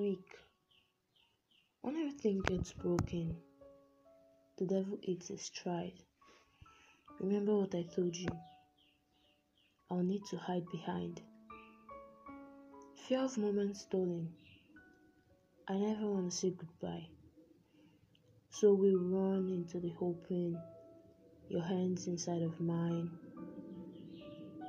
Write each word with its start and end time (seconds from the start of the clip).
weak, 0.00 0.38
when 1.82 1.94
everything 1.94 2.40
gets 2.40 2.72
broken, 2.72 3.36
the 4.56 4.64
devil 4.64 4.98
eats 5.02 5.28
his 5.28 5.42
stride. 5.42 5.92
Remember 7.20 7.54
what 7.54 7.74
I 7.74 7.82
told 7.82 8.16
you? 8.16 8.30
I'll 9.90 10.02
need 10.02 10.24
to 10.30 10.38
hide 10.38 10.64
behind. 10.72 11.20
Fear 12.94 13.24
of 13.24 13.36
moments 13.36 13.82
stolen. 13.82 14.32
I 15.68 15.74
never 15.74 16.06
want 16.06 16.30
to 16.30 16.36
say 16.36 16.50
goodbye. 16.50 17.06
So 18.48 18.72
we 18.72 18.94
run 18.94 19.50
into 19.50 19.80
the 19.80 19.92
open, 20.00 20.58
your 21.50 21.62
hands 21.62 22.06
inside 22.06 22.40
of 22.40 22.58
mine. 22.58 23.10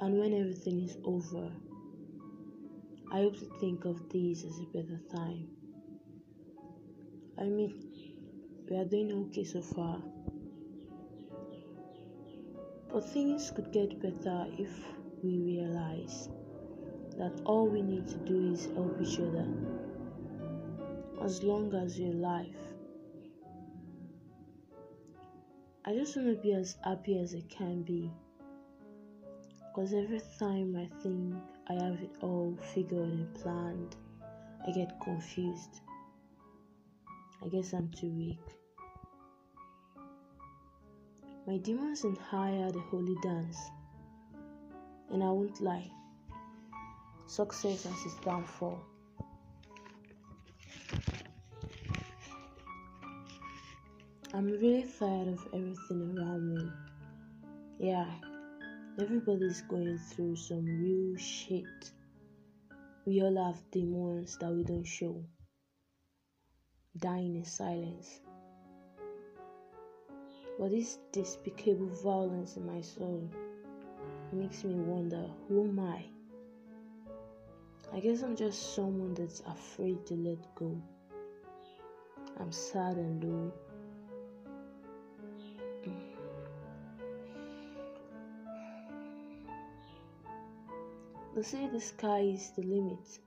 And 0.00 0.20
when 0.20 0.34
everything 0.34 0.82
is 0.82 0.96
over, 1.04 1.50
I 3.12 3.20
hope 3.20 3.38
to 3.38 3.46
think 3.60 3.84
of 3.84 4.08
this 4.08 4.44
as 4.44 4.58
a 4.58 4.64
better 4.72 5.00
time. 5.10 5.48
I 7.38 7.44
mean, 7.44 7.72
we 8.68 8.76
are 8.76 8.84
doing 8.84 9.12
okay 9.28 9.44
so 9.44 9.62
far. 9.62 10.02
But 12.92 13.08
things 13.10 13.52
could 13.54 13.72
get 13.72 14.00
better 14.00 14.46
if 14.58 14.70
we 15.22 15.38
realize 15.38 16.28
that 17.16 17.40
all 17.44 17.68
we 17.68 17.82
need 17.82 18.08
to 18.08 18.16
do 18.18 18.52
is 18.52 18.66
help 18.74 19.00
each 19.00 19.20
other. 19.20 19.46
As 21.22 21.42
long 21.42 21.74
as 21.74 21.98
you're 21.98 22.12
alive. 22.12 22.56
I 25.84 25.94
just 25.94 26.16
want 26.16 26.28
to 26.28 26.42
be 26.42 26.52
as 26.54 26.76
happy 26.84 27.18
as 27.20 27.34
I 27.34 27.42
can 27.48 27.82
be. 27.82 28.10
Because 29.68 29.94
every 29.94 30.20
time 30.38 30.76
I 30.76 30.88
think 31.02 31.34
I 31.68 31.72
have 31.74 32.00
it 32.00 32.10
all 32.20 32.56
figured 32.74 33.08
and 33.08 33.34
planned, 33.34 33.96
I 34.66 34.70
get 34.70 35.00
confused. 35.00 35.80
I 37.44 37.48
guess 37.48 37.72
I'm 37.72 37.88
too 37.90 38.10
weak. 38.10 38.38
My 41.46 41.56
demons 41.58 42.04
and 42.04 42.18
I 42.32 42.50
had 42.50 42.76
a 42.76 42.80
holy 42.80 43.16
dance, 43.22 43.58
and 45.10 45.22
I 45.22 45.28
won't 45.28 45.60
lie, 45.60 45.90
success 47.26 47.84
has 47.84 48.06
its 48.06 48.16
downfall. 48.24 48.80
I'm 54.34 54.46
really 54.46 54.84
tired 54.98 55.28
of 55.28 55.48
everything 55.54 56.16
around 56.18 56.54
me. 56.54 56.70
Yeah, 57.78 58.06
everybody's 58.98 59.60
going 59.62 59.98
through 59.98 60.36
some 60.36 60.64
real 60.64 61.16
shit. 61.18 61.92
We 63.04 63.22
all 63.22 63.36
have 63.46 63.70
demons 63.70 64.38
that 64.38 64.50
we 64.50 64.64
don't 64.64 64.84
show, 64.84 65.22
dying 66.96 67.36
in 67.36 67.44
silence. 67.44 68.20
But 70.58 70.70
this 70.70 70.98
despicable 71.12 71.90
violence 72.02 72.56
in 72.56 72.66
my 72.66 72.80
soul 72.80 73.30
makes 74.32 74.64
me 74.64 74.74
wonder 74.74 75.26
who 75.48 75.68
am 75.68 75.78
I? 75.78 76.04
I 77.92 78.00
guess 78.00 78.22
I'm 78.22 78.34
just 78.34 78.74
someone 78.74 79.14
that's 79.14 79.40
afraid 79.40 80.06
to 80.06 80.14
let 80.14 80.38
go. 80.54 80.80
I'm 82.40 82.50
sad 82.50 82.96
and 82.96 83.22
low. 83.22 83.52
They 91.36 91.42
say 91.42 91.68
the 91.68 91.80
sky 91.80 92.20
is 92.20 92.52
the 92.56 92.62
limit, 92.62 93.20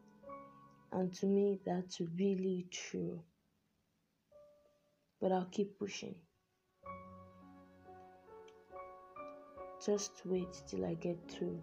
and 0.92 1.14
to 1.14 1.28
me, 1.28 1.60
that's 1.64 2.02
really 2.18 2.66
true. 2.72 3.22
But 5.22 5.32
I'll 5.32 5.46
keep 5.52 5.78
pushing. 5.78 6.16
Just 9.86 10.24
wait 10.26 10.48
till 10.68 10.88
I 10.88 10.96
get 10.96 11.20
through. 11.30 11.62